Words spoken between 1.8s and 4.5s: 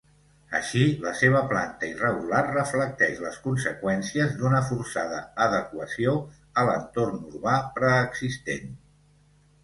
irregular reflecteix les conseqüències